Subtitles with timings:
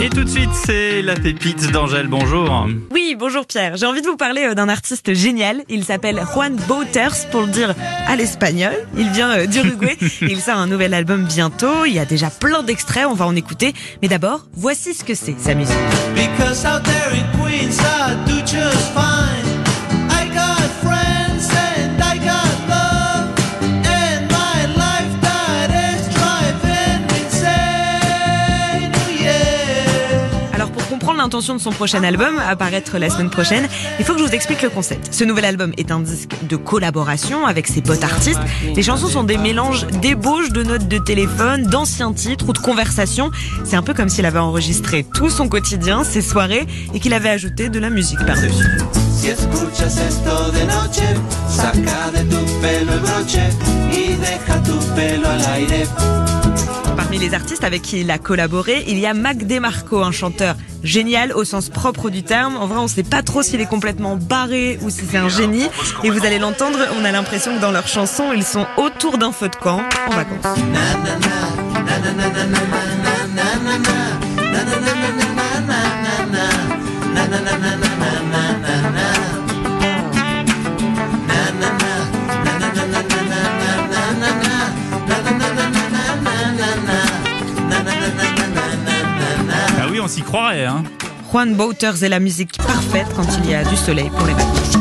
[0.00, 2.06] Et tout de suite, c'est la pépite d'Angèle.
[2.06, 2.68] Bonjour.
[2.92, 3.76] Oui, bonjour Pierre.
[3.76, 5.64] J'ai envie de vous parler euh, d'un artiste génial.
[5.68, 7.74] Il s'appelle Juan Bouters, pour le dire
[8.06, 8.72] à l'espagnol.
[8.96, 9.96] Il vient euh, d'Uruguay.
[10.22, 11.84] Il sort un nouvel album bientôt.
[11.84, 13.06] Il y a déjà plein d'extraits.
[13.08, 13.72] On va en écouter.
[14.00, 15.74] Mais d'abord, voici ce que c'est sa musique.
[31.08, 33.66] Comprendre l'intention de son prochain album, à paraître la semaine prochaine,
[33.98, 35.08] il faut que je vous explique le concept.
[35.10, 38.42] Ce nouvel album est un disque de collaboration avec ses potes artistes.
[38.76, 43.30] Les chansons sont des mélanges d'ébauches de notes de téléphone, d'anciens titres ou de conversations.
[43.64, 47.30] C'est un peu comme s'il avait enregistré tout son quotidien, ses soirées, et qu'il avait
[47.30, 48.68] ajouté de la musique par-dessus.
[49.16, 51.08] Si escuchas esto de noche,
[51.48, 53.48] saca de tu pelo el broche
[53.92, 55.88] y deja tu pelo al aire.
[56.98, 60.56] Parmi les artistes avec qui il a collaboré, il y a Mac DeMarco, un chanteur
[60.82, 62.56] génial au sens propre du terme.
[62.56, 65.68] En vrai, on sait pas trop s'il est complètement barré ou si c'est un génie.
[66.04, 69.32] Et vous allez l'entendre, on a l'impression que dans leurs chansons, ils sont autour d'un
[69.32, 70.58] feu de camp en vacances.
[89.98, 90.84] Oui, on s'y croirait, hein.
[91.32, 94.78] Juan Bouters est la musique parfaite quand il y a du soleil pour les vacances.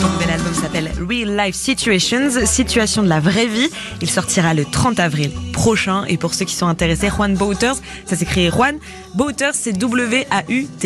[0.00, 3.68] Son nouvel album s'appelle Real Life Situations, situation de la vraie vie.
[4.00, 6.04] Il sortira le 30 avril prochain.
[6.04, 8.78] Et pour ceux qui sont intéressés, Juan Bouters, ça s'écrit Juan
[9.14, 10.80] Bouters, c'est W-A-U-T-E-R-S.